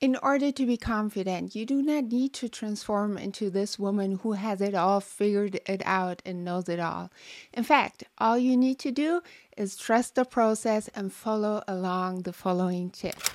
[0.00, 4.34] In order to be confident, you do not need to transform into this woman who
[4.34, 7.10] has it all figured it out and knows it all.
[7.52, 9.22] In fact, all you need to do
[9.56, 13.28] is trust the process and follow along the following tips.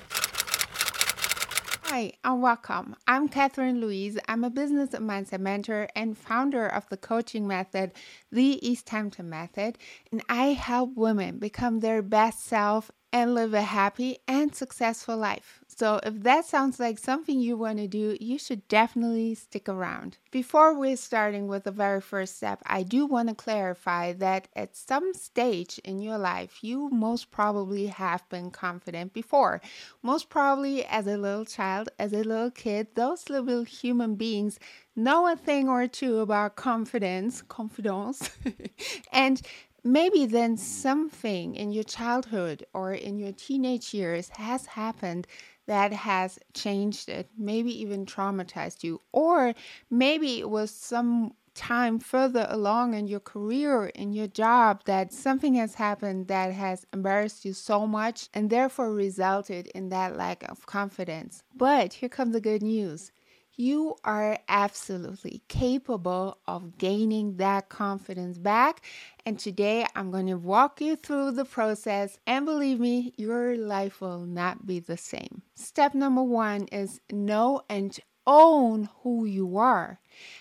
[1.82, 2.96] Hi, and welcome.
[3.06, 4.16] I'm Kathrine Louis.
[4.26, 7.92] I'm a business mindset mentor and founder of the coaching method,
[8.32, 9.76] the East Hampton Method,
[10.10, 15.62] and I help women become their best self and live a happy and successful life.
[15.76, 20.18] So, if that sounds like something you want to do, you should definitely stick around.
[20.30, 24.76] Before we're starting with the very first step, I do want to clarify that at
[24.76, 29.60] some stage in your life, you most probably have been confident before.
[30.00, 34.60] Most probably as a little child, as a little kid, those little human beings
[34.94, 38.30] know a thing or two about confidence, confidence,
[39.12, 39.42] and
[39.82, 45.26] maybe then something in your childhood or in your teenage years has happened
[45.66, 49.54] that has changed it, maybe even traumatized you, or
[49.90, 55.54] maybe it was some time further along in your career, in your job, that something
[55.54, 60.66] has happened that has embarrassed you so much and therefore resulted in that lack of
[60.66, 61.42] confidence.
[61.54, 63.12] But here comes the good news
[63.56, 68.82] you are absolutely capable of gaining that confidence back.
[69.24, 72.18] And today I'm going to walk you through the process.
[72.26, 75.42] And believe me, your life will not be the same.
[75.54, 80.00] Step number one is know and own who you are.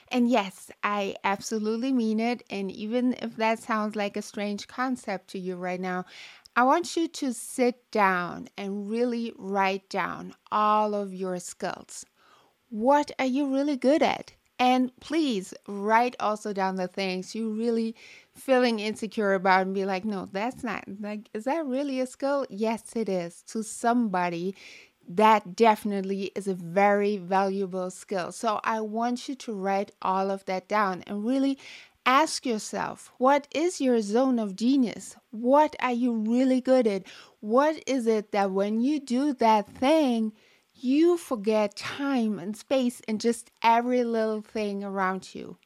[0.09, 2.43] And yes, I absolutely mean it.
[2.49, 6.05] And even if that sounds like a strange concept to you right now,
[6.55, 12.05] I want you to sit down and really write down all of your skills
[12.73, 14.33] what are you really good at?
[14.57, 17.95] And please write also down the things you really
[18.33, 22.47] feeling insecure about and be like, no, that's not like, is that really a skill?
[22.49, 23.43] Yes, it is.
[23.49, 24.55] To somebody,
[25.07, 28.31] that definitely is a very valuable skill.
[28.31, 31.59] So I want you to write all of that down and really
[32.07, 35.15] ask yourself, what is your zone of genius?
[35.29, 37.03] What are you really good at?
[37.39, 40.33] What is it that when you do that thing,
[40.83, 45.57] you forget time and space and just every little thing around you.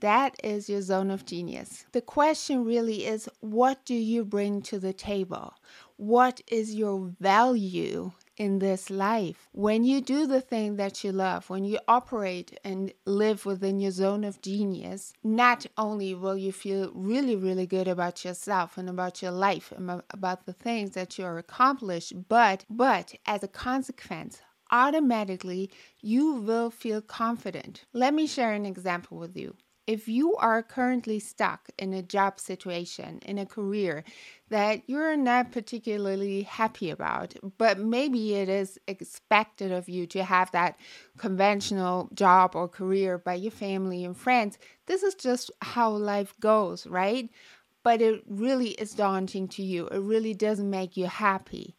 [0.00, 1.84] That is your zone of genius.
[1.92, 5.54] The question really is what do you bring to the table?
[5.96, 9.48] What is your value in this life?
[9.52, 13.90] When you do the thing that you love, when you operate and live within your
[13.90, 19.20] zone of genius, not only will you feel really, really good about yourself and about
[19.20, 24.40] your life and about the things that you're accomplished, but but as a consequence,
[24.70, 25.70] automatically
[26.00, 27.84] you will feel confident.
[27.92, 29.54] Let me share an example with you.
[29.86, 34.04] If you are currently stuck in a job situation, in a career
[34.48, 40.52] that you're not particularly happy about, but maybe it is expected of you to have
[40.52, 40.78] that
[41.18, 46.86] conventional job or career by your family and friends, this is just how life goes,
[46.86, 47.28] right?
[47.82, 49.88] But it really is daunting to you.
[49.88, 51.74] It really doesn't make you happy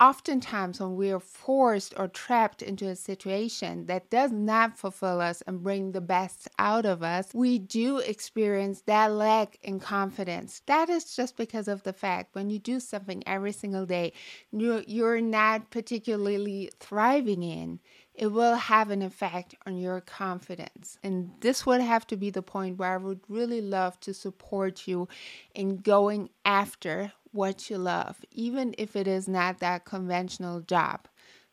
[0.00, 5.42] oftentimes when we are forced or trapped into a situation that does not fulfill us
[5.46, 10.62] and bring the best out of us, we do experience that lack in confidence.
[10.66, 14.12] That is just because of the fact when you do something every single day
[14.52, 17.80] you're, not particularly thriving in,
[18.14, 20.98] it will have an effect on your confidence.
[21.02, 24.86] And this would have to be the point where I would really love to support
[24.86, 25.08] you
[25.54, 31.08] in going after what you love, even if it is not that conventional job.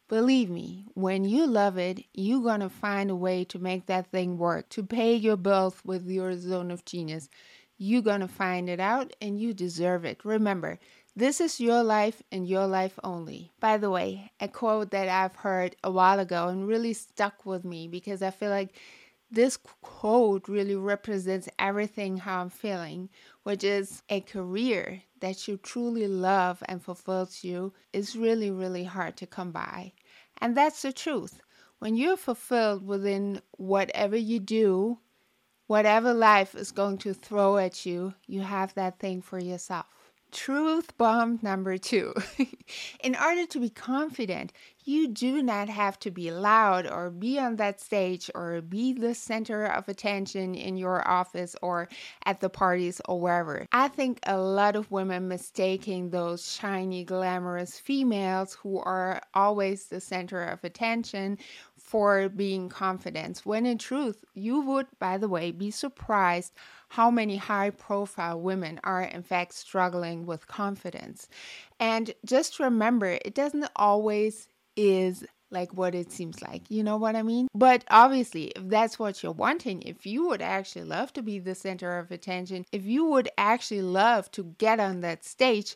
[0.08, 4.38] Believe me, when you love it, you're to find a way to make that thing
[4.38, 7.30] work, to pay your bills with your zone of genius.
[7.78, 10.24] You're to find it out and you deserve it.
[10.24, 10.80] Remember,
[11.16, 13.52] this is your life and your life only.
[13.60, 17.66] By the way, a quote that I've heard a while ago and really stuck with
[17.66, 18.76] me because I feel like
[19.32, 23.10] this quote really represents everything how I'm feeling,
[23.44, 29.16] which is a career that you truly love and fulfills you is really, really hard
[29.18, 29.94] to come by.
[30.40, 31.42] And that's the truth.
[31.80, 35.00] When you're fulfilled within whatever you do,
[35.68, 39.86] whatever life is going to throw at you, you have that thing for yourself.
[40.32, 42.14] Truth bomb number two.
[43.04, 47.58] in order to be confident, you do not have to be loud or be on
[47.58, 51.88] that stage or be the center of attention in your office or
[52.26, 53.68] at the parties or wherever.
[53.72, 60.02] I think a lot of women mistaking those shiny, glamorous females who are always the
[60.02, 61.38] center of attention
[61.92, 66.54] for being confident, when in truth, you would, by the way, be surprised
[66.88, 71.28] how many high profile women are in fact struggling with confidence.
[71.82, 74.48] And just remember, it doesn't always
[74.78, 76.62] is like what it seems like.
[76.72, 77.50] You know what I mean?
[77.54, 81.56] But obviously, if that's what you're wanting, if you would actually love to be the
[81.56, 85.76] center of attention, if you would actually love to get on that stage,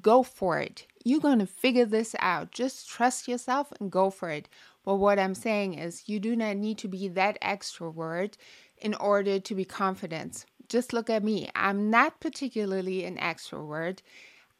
[0.00, 0.86] go for it.
[1.04, 2.50] You're going to figure this out.
[2.50, 4.48] Just trust yourself and go for it.
[4.84, 8.34] But what I'm saying is, you do not need to be that extrovert
[8.78, 10.46] in order to be confident.
[10.68, 11.50] Just look at me.
[11.54, 13.98] I'm not particularly an extrovert.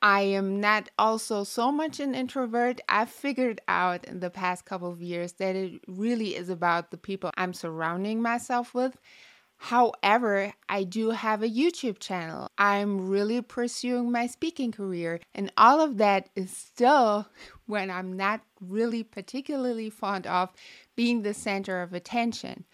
[0.03, 2.81] I am not also so much an introvert.
[2.89, 6.97] I've figured out in the past couple of years that it really is about the
[6.97, 8.97] people I'm surrounding myself with.
[9.62, 12.51] However, I do have a YouTube channel.
[12.57, 17.29] I'm really pursuing my speaking career, and all of that is still
[17.67, 20.49] when I'm not really particularly fond of
[20.97, 22.65] being the center of attention.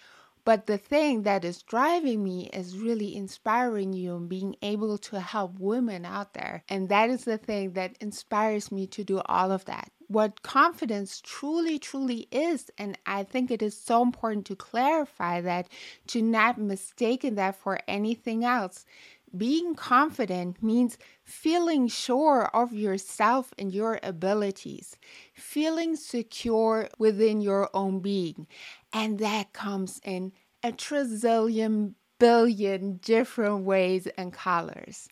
[0.44, 5.18] But the thing that is driving me is really inspiring you and being able to
[5.18, 6.62] help women out there.
[6.68, 9.90] And that is the thing that inspires me to do all of that.
[10.08, 15.68] What confidence truly, truly is, and I think it is so important to clarify that,
[16.08, 18.86] to not mistake that for anything else.
[19.36, 24.96] Being confident means feeling sure of yourself and your abilities,
[25.34, 28.46] feeling secure within your own being.
[28.92, 30.32] And that comes in
[30.62, 35.08] a trillion billion different ways and colors.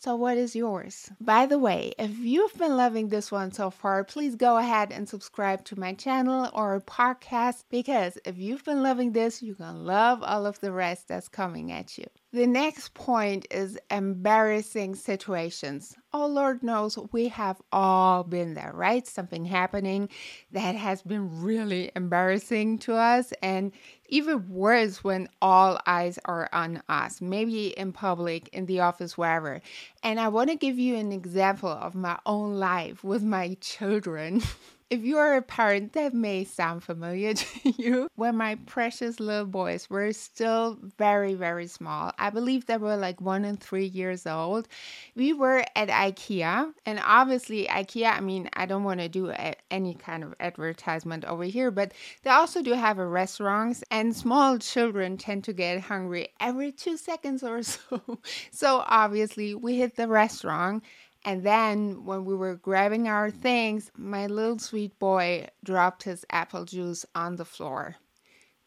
[0.00, 1.12] So, what is yours?
[1.20, 5.08] By the way, if you've been loving this one so far, please go ahead and
[5.08, 10.20] subscribe to my channel or podcast because if you've been loving this, you're gonna love
[10.24, 12.06] all of the rest that's coming at you.
[12.34, 15.96] The next point is embarrassing situations.
[16.12, 19.06] Oh, Lord knows we have all been there, right?
[19.06, 20.08] Something happening
[20.50, 23.70] that has been really embarrassing to us, and
[24.08, 29.60] even worse when all eyes are on us, maybe in public, in the office, wherever.
[30.02, 34.42] And I want to give you an example of my own life with my children.
[34.90, 38.08] If you are a parent, that may sound familiar to you.
[38.16, 43.20] When my precious little boys were still very, very small, I believe they were like
[43.20, 44.68] one and three years old,
[45.16, 46.72] we were at IKEA.
[46.84, 51.24] And obviously, IKEA, I mean, I don't want to do a, any kind of advertisement
[51.24, 51.92] over here, but
[52.22, 56.96] they also do have a restaurants, and small children tend to get hungry every two
[56.96, 58.18] seconds or so.
[58.50, 60.84] so obviously, we hit the restaurant
[61.24, 63.40] and then when we were grabbing our mm.
[63.40, 67.96] things, my little sweet boy dropped his apple juice on the floor.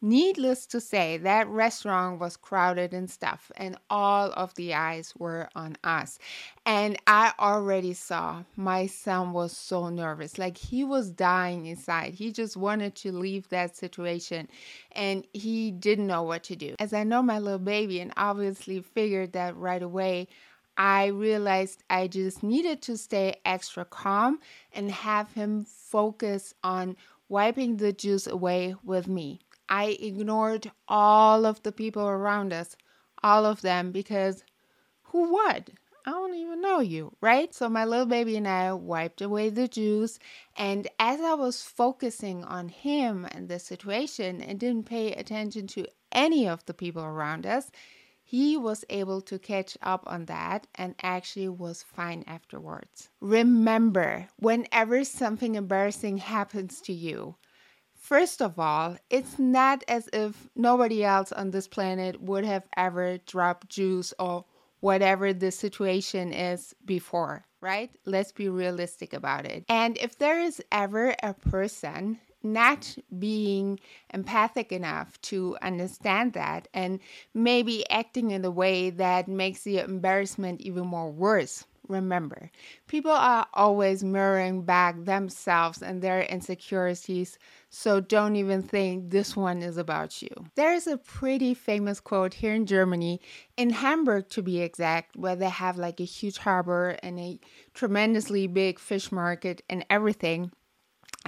[0.00, 5.48] Needless to say, that restaurant was crowded and stuff, and all of the eyes were
[5.56, 6.20] on us.
[6.64, 12.14] And I already saw my son was so nervous, like he was dying inside.
[12.14, 14.48] He just wanted to leave that situation
[14.92, 16.76] and he didn't know what to do.
[16.78, 20.28] As I know my little baby, and obviously figured that right away,
[20.78, 24.38] I realized I just needed to stay extra calm
[24.72, 26.96] and have him focus on
[27.28, 29.40] wiping the juice away with me.
[29.68, 32.76] I ignored all of the people around us,
[33.24, 34.44] all of them, because
[35.02, 35.72] who would?
[36.06, 37.52] I don't even know you, right?
[37.52, 40.18] So my little baby and I wiped away the juice.
[40.56, 45.86] And as I was focusing on him and the situation and didn't pay attention to
[46.12, 47.70] any of the people around us,
[48.30, 53.08] he was able to catch up on that and actually was fine afterwards.
[53.22, 57.36] Remember, whenever something embarrassing happens to you,
[57.94, 63.18] First of all, it's not as if nobody else on this planet would have ever
[63.26, 64.44] dropped juice or
[64.80, 67.90] whatever the situation is before, right?
[68.06, 69.64] Let's be realistic about it.
[69.68, 72.20] And if there is ever a person
[72.52, 73.78] not being
[74.12, 77.00] empathic enough to understand that and
[77.34, 81.64] maybe acting in a way that makes the embarrassment even more worse.
[81.88, 82.50] Remember,
[82.86, 87.38] people are always mirroring back themselves and their insecurities,
[87.70, 90.28] so don't even think this one is about you.
[90.54, 93.22] There is a pretty famous quote here in Germany,
[93.56, 97.40] in Hamburg to be exact, where they have like a huge harbor and a
[97.72, 100.52] tremendously big fish market and everything.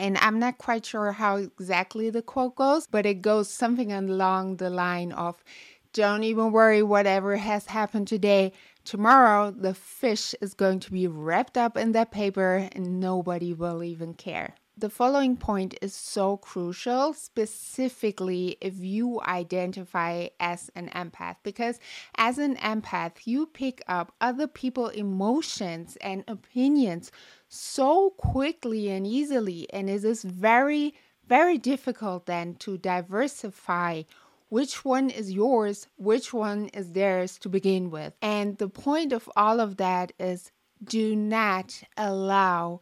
[0.00, 4.57] And I'm not quite sure how exactly the quote goes, but it goes something along
[4.57, 5.45] the line of
[5.92, 8.52] don't even worry whatever has happened today.
[8.87, 13.85] Tomorrow, the fish is going to be wrapped up in that paper and nobody will
[13.85, 14.54] even care.
[14.78, 21.78] The following point is so crucial, specifically if you identify as an empath, because
[22.16, 27.12] as an empath, you pick up other people's emotions and opinions
[27.50, 30.95] so quickly and easily, and it is very,
[31.26, 34.04] very difficult then to diversify
[34.49, 38.14] which one is yours, which one is theirs to begin with.
[38.23, 40.50] And the point of all of that is
[40.83, 42.80] do not allow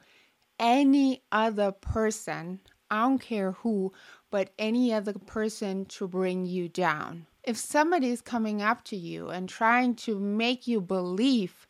[0.61, 2.61] any other person
[2.91, 3.93] I don't care who,
[4.31, 7.27] but any other person to bring you down.
[7.45, 11.67] If somebody is coming up to you and trying to make you believe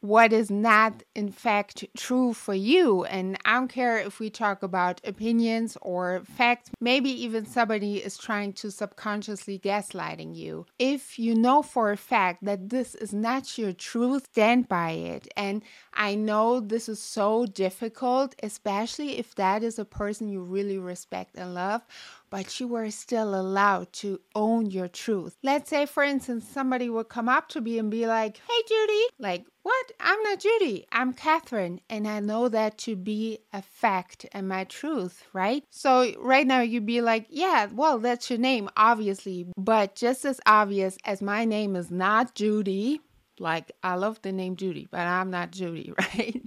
[0.00, 3.04] what is not in fact true for you.
[3.04, 8.16] And I don't care if we talk about opinions or facts, maybe even somebody is
[8.16, 10.66] trying to subconsciously gaslighting you.
[10.78, 15.28] If you know for a fact that this is not your truth, stand by it.
[15.36, 15.62] And
[15.92, 21.36] I know this is so difficult, especially if that is a person you really respect
[21.36, 21.82] and love
[22.30, 25.36] but you were still allowed to own your truth.
[25.42, 29.04] Let's say, for instance, somebody would come up to me and be like, Hey, Judy,
[29.18, 29.92] like, what?
[30.00, 31.80] I'm not Judy, I'm Kathrine.
[31.90, 35.64] And I know that to be a fact and my truth, right?
[35.70, 39.46] So, right now, you'd be like, Yeah, well, that's your name, obviously.
[39.56, 43.00] But just as obvious as my name is not Judy,
[43.40, 46.42] like, I love the name Judy, but I'm not Judy, right?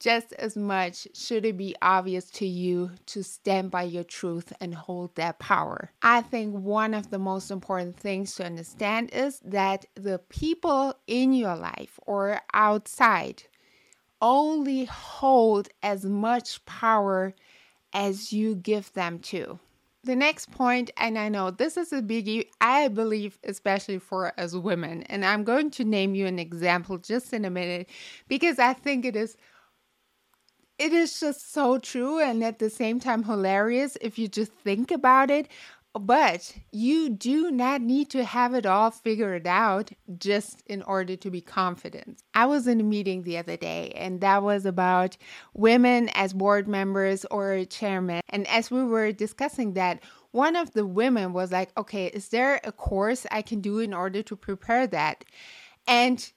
[0.00, 4.74] Just as much should it be obvious to you to stand by your truth and
[4.74, 5.92] hold that power.
[6.02, 11.34] I think one of the most important things to understand is that the people in
[11.34, 13.44] your life or outside
[14.22, 17.34] only hold as much power
[17.92, 19.58] as you give them to.
[20.02, 24.54] The next point, and I know this is a biggie, I believe, especially for us
[24.54, 27.90] women, and I'm going to name you an example just in a minute
[28.26, 29.36] because I think it is
[30.80, 34.90] it is just so true and at the same time hilarious if you just think
[34.90, 35.46] about it.
[35.92, 41.30] But you do not need to have it all figured out just in order to
[41.30, 42.22] be confident.
[42.32, 45.16] I was in a meeting the other day, and that was about
[45.52, 48.20] women as board members or chairman.
[48.28, 52.60] And as we were discussing that, one of the women was like, Okay, is there
[52.62, 55.24] a course I can do in order to prepare that?
[55.88, 56.30] And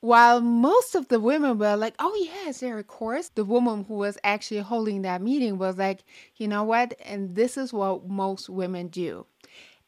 [0.00, 3.94] while most of the women were like, oh, yes, there a course, the woman who
[3.94, 6.04] was actually holding that meeting was like,
[6.36, 6.94] you know what?
[7.04, 9.26] And this is what most women do.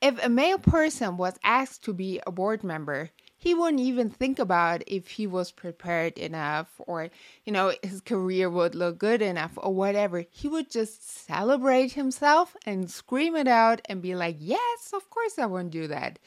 [0.03, 4.39] If a male person was asked to be a board member, he wouldn't even think
[4.39, 7.11] about if he was prepared enough or,
[7.45, 10.25] you know, his career would look good enough or whatever.
[10.31, 15.39] He would just celebrate himself and scream it out and be like, yes, of course
[15.39, 16.19] I won't do that.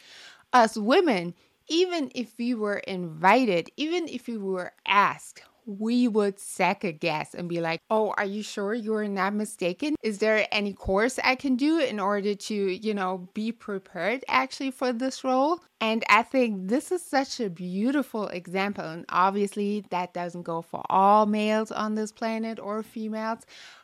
[0.51, 1.36] Us women,
[1.67, 7.50] even if we were invited, even if we were asked, we would second guess and
[7.50, 9.95] be like, Oh, are you sure you're not mistaken?
[10.03, 14.72] Is there any course I can do in order to, you know, be prepared actually
[14.72, 15.62] for this role?
[15.81, 18.86] And I think this is such a beautiful example.
[18.86, 23.39] And obviously, that doesn't go for all males on this planet or females.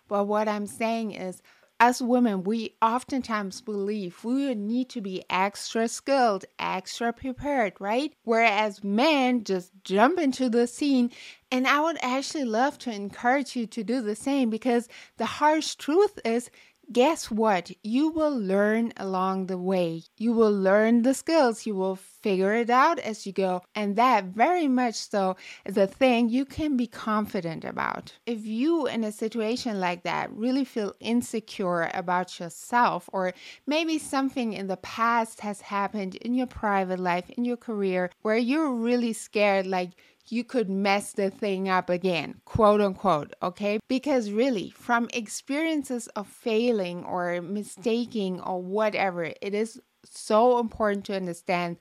[0.07, 1.41] But what I'm saying is,
[1.81, 8.13] as women, we oftentimes believe we need to be extra skilled, extra prepared, right?
[8.23, 11.09] Whereas men just jump into the scene.
[11.49, 15.73] And I would actually love to encourage you to do the same because the harsh
[15.73, 16.51] truth is
[16.91, 17.71] guess what?
[17.83, 20.03] You will learn along the way.
[20.17, 21.65] You will learn the skills.
[21.65, 23.63] You will figure it out as you go.
[23.73, 28.13] And that very much so is a thing you can be confident about.
[28.25, 33.33] If you, in a situation like that, really feel insecure about yourself, or
[33.65, 38.37] maybe something in the past has happened in your private life, in your career, where
[38.37, 39.91] you're really scared, like,
[40.31, 43.79] you could mess the thing up again, quote unquote, okay?
[43.87, 51.15] Because really, from experiences of failing or mistaking or whatever, it is so important to
[51.15, 51.77] understand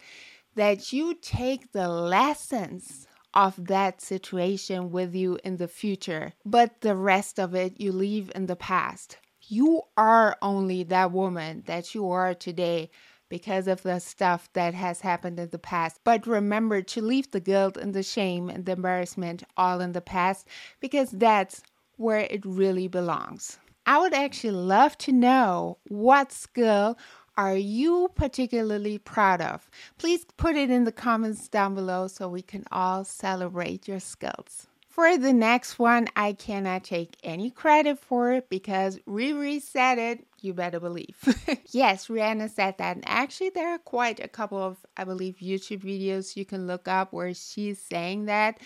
[0.57, 6.97] that you take the lessons of that situation with you in the future, but the
[6.97, 9.19] rest of it you leave in the past.
[9.49, 12.90] You are only that woman that you are today
[13.31, 16.01] because of the stuff that has happened in the past.
[16.05, 20.03] But remember to leave the guilt and the shame and the embarrassment all in the
[20.03, 20.47] past
[20.81, 21.63] because that's
[21.97, 23.59] where it really belongs.
[23.87, 26.99] I would actually love to know what skill
[27.37, 29.71] are you particularly proud of?
[29.97, 34.67] Please put it in the comments down below so we can all celebrate your skills.
[34.89, 40.27] For the next one, I cannot take any credit for it because Riri said it,
[40.42, 41.16] you better believe.
[41.70, 42.97] yes, Rihanna said that.
[42.97, 46.88] And actually, there are quite a couple of, I believe, YouTube videos you can look
[46.88, 48.59] up where she's saying that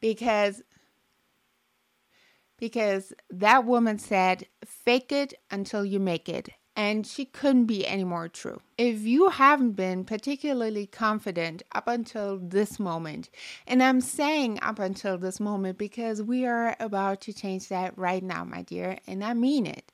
[0.00, 0.62] because
[2.58, 8.04] because that woman said, fake it until you make it and she couldn't be any
[8.04, 8.60] more true.
[8.78, 13.28] If you haven't been particularly confident up until this moment,
[13.66, 18.22] and I'm saying up until this moment because we are about to change that right
[18.22, 19.92] now, my dear, and I mean it.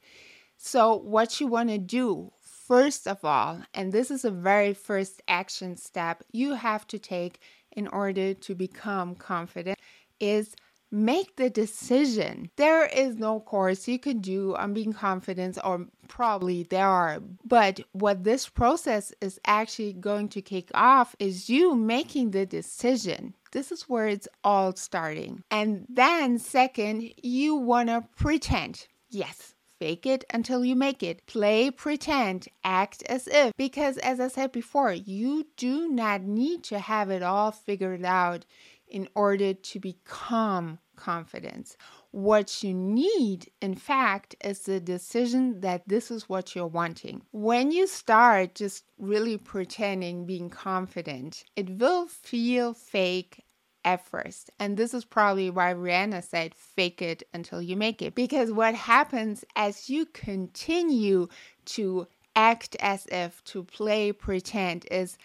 [0.66, 5.22] So, what you want to do, first of all, and this is a very first
[5.28, 7.38] action step you have to take
[7.70, 9.78] in order to become confident,
[10.18, 10.56] is
[10.90, 12.50] make the decision.
[12.56, 17.20] There is no course you can do on being confident, or probably there are.
[17.44, 23.34] But what this process is actually going to kick off is you making the decision.
[23.52, 25.44] This is where it's all starting.
[25.48, 28.88] And then, second, you want to pretend.
[29.08, 31.26] Yes, fake it until you make it.
[31.26, 33.52] Play pretend, act as if.
[33.56, 38.44] Because, as I said before, you do not need to have it all figured out
[38.88, 41.76] in order to become confidence.
[42.10, 47.22] What you need, in fact, is the decision that this is what you're wanting.
[47.32, 53.44] When you start just really pretending being confident, it will feel fake
[53.86, 54.50] at first.
[54.58, 58.16] And this is probably why Rihanna said, fake it until you make it.
[58.16, 61.28] Because what happens as you continue
[61.66, 65.16] to act as if, to play pretend, is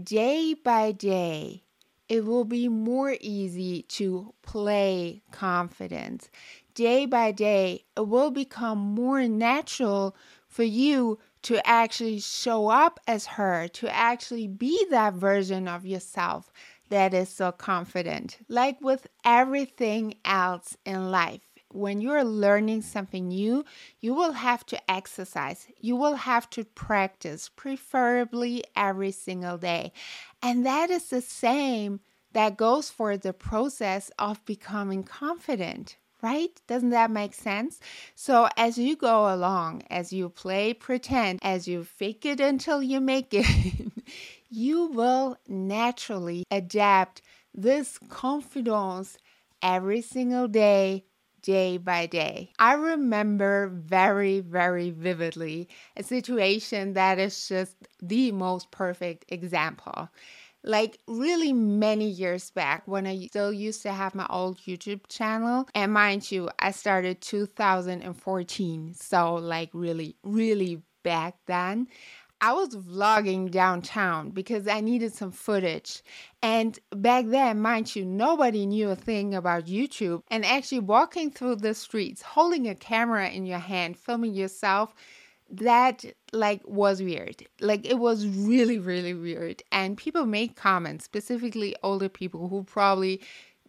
[0.00, 1.64] day by day,
[2.10, 6.28] it will be more easy to play confidence.
[6.74, 10.14] Day by day, it will become more natural
[10.46, 16.52] for you to actually show up as her, to actually be that version of yourself
[16.90, 18.38] that is so confident.
[18.48, 21.40] Like with everything else in life,
[21.72, 23.64] when you're learning something new,
[24.00, 25.66] you will have to exercise.
[25.80, 29.92] You will have to practice, preferably every single day.
[30.42, 32.00] And that is the same
[32.32, 36.60] that goes for the process of becoming confident, right?
[36.66, 37.80] Doesn't that make sense?
[38.14, 43.00] So, as you go along, as you play pretend, as you fake it until you
[43.00, 43.46] make it,
[44.50, 47.22] you will naturally adapt
[47.54, 49.16] this confidence
[49.62, 51.04] every single day
[51.42, 52.52] day by day.
[52.58, 60.10] I remember very, very vividly a situation that is just the most perfect example.
[60.62, 65.66] Like, really, many years back when I still used to have my old YouTube channel.
[65.74, 68.92] And mind you, I started 2014.
[68.94, 71.88] So, like, really, really back then.
[72.42, 76.02] I was vlogging downtown because I needed some footage.
[76.42, 80.22] And back then, mind you, nobody knew a thing about YouTube.
[80.28, 84.94] And actually, walking through the streets, holding a camera in your hand, filming yourself,
[85.50, 87.46] that like was weird.
[87.60, 89.62] Like it was really, really weird.
[89.72, 93.20] And people made comments, specifically older people who probably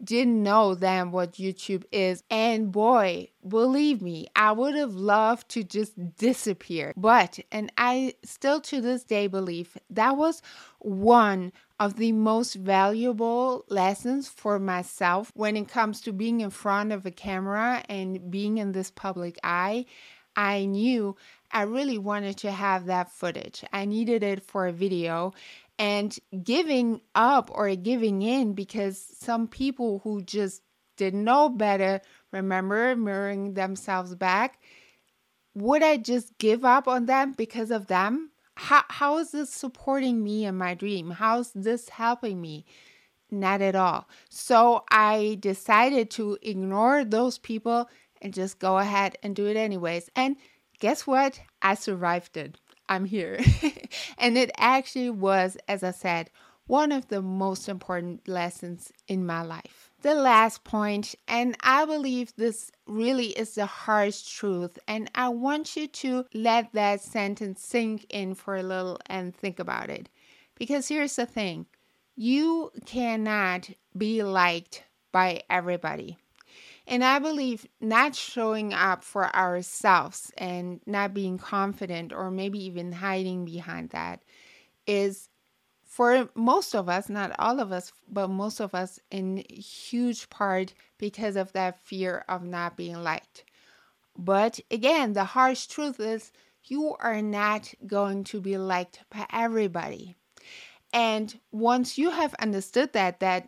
[0.03, 2.23] didn't know then what YouTube is.
[2.29, 6.93] And boy, believe me, I would have loved to just disappear.
[6.97, 10.41] But, and I still to this day believe that was
[10.79, 16.91] one of the most valuable lessons for myself when it comes to being in front
[16.91, 19.85] of a camera and being in this public eye.
[20.35, 21.15] I knew
[21.51, 23.63] I really wanted to have that footage.
[23.73, 25.33] I needed it for a video
[25.79, 30.61] and giving up or giving in because some people who just
[30.97, 34.59] didn't know better remember mirroring themselves back
[35.53, 38.31] would i just give up on them because of them?
[38.55, 41.09] How, how is this supporting me in my dream?
[41.11, 42.65] How's this helping me?
[43.29, 44.07] Not at all.
[44.29, 47.89] So i decided to ignore those people
[48.21, 50.09] and just go ahead and do it anyways.
[50.15, 50.35] And
[50.79, 51.39] guess what?
[51.61, 52.57] I survived it
[52.91, 53.39] I'm here.
[54.17, 56.29] and it actually was, as I said,
[56.67, 59.89] one of the most important lessons in my life.
[60.01, 65.77] The last point, and I believe this really is the harsh truth, and I want
[65.77, 70.09] you to let that sentence sink in for a little and think about it.
[70.55, 71.67] Because here's the thing
[72.17, 76.17] you cannot be liked by everybody.
[76.91, 82.91] And I believe not showing up for ourselves and not being confident or maybe even
[82.91, 84.23] hiding behind that
[84.85, 85.29] is
[85.85, 90.73] for most of us, not all of us, but most of us in huge part
[90.97, 93.45] because of that fear of not being liked.
[94.17, 96.33] But again, the harsh truth is
[96.65, 100.17] you are not going to be liked by everybody.
[100.93, 103.47] And once you have understood that, that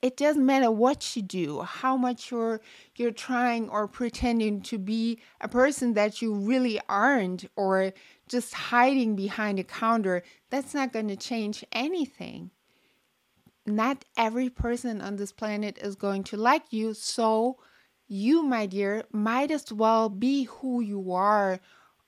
[0.00, 2.60] it doesn't matter what you do, how much you're
[2.94, 7.92] you're trying or pretending to be a person that you really aren't, or
[8.28, 12.50] just hiding behind a counter, that's not going to change anything.
[13.66, 17.56] Not every person on this planet is going to like you, so
[18.06, 21.58] you, my dear, might as well be who you are,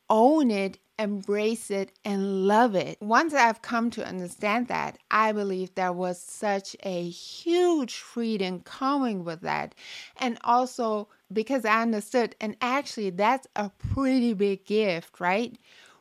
[0.09, 2.99] own it, embrace it and love it.
[3.01, 9.25] Once I've come to understand that, I believe there was such a huge freedom coming
[9.25, 9.75] with that.
[10.19, 15.59] And also because I understood, and actually, that's a pretty big gift, right?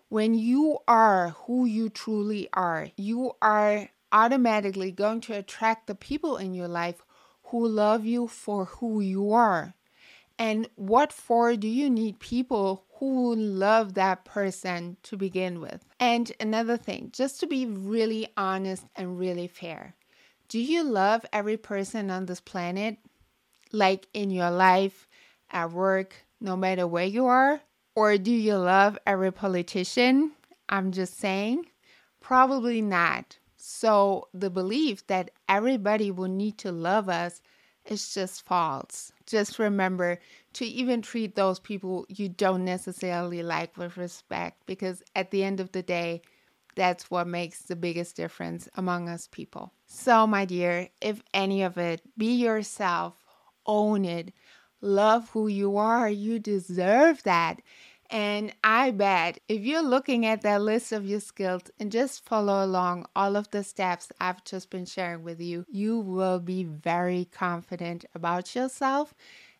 [0.09, 6.37] When you are who you truly are, you are automatically going to attract the people
[6.37, 7.01] in your life
[7.45, 9.73] who love you for who you are.
[10.37, 15.85] And what for do you need people who love that person to begin with?
[15.99, 19.95] And another thing, just to be really honest and really fair,
[20.49, 22.97] do you love every person on this planet?
[23.71, 25.07] Like in your life,
[25.51, 27.61] at work, no matter where you are?
[27.95, 30.31] Or do you love every politician?
[30.67, 31.65] I'm just saying.
[32.19, 33.37] Probably not.
[33.55, 37.41] So the belief that everybody will need to love us
[37.85, 39.11] is just false.
[39.25, 40.19] Just remember
[40.53, 45.59] to even treat those people you don't necessarily like with respect because at the end
[45.59, 46.21] of the day,
[46.75, 49.71] that's what makes the biggest difference among us people.
[49.85, 53.23] So, my dear, if any of it, be yourself,
[53.65, 54.33] own it,
[54.81, 56.09] love who you are.
[56.09, 57.61] You deserve that.
[58.09, 62.63] And I bet if you're looking at that list of your skills and just follow
[62.63, 67.25] along all of the steps I've just been sharing with you, you will be very
[67.25, 69.13] confident about yourself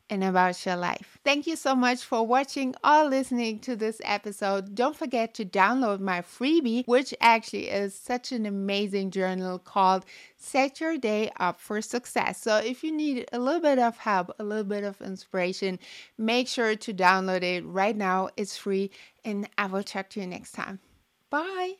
[0.09, 1.17] and about your life.
[1.23, 4.75] Thank you so much for watching or listening to this episode.
[4.75, 10.05] Don't forget to download my freebie, which actually is such an amazing journal called
[10.37, 12.41] Set Your Day Up for Success.
[12.41, 15.79] So if you need a little bit of help, a little bit of inspiration,
[16.17, 18.29] make sure to download it right now.
[18.37, 18.91] It's free,
[19.23, 20.79] and I will talk to you next time.
[21.29, 21.75] Bye.